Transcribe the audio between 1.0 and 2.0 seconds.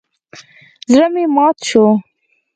مې مات شو.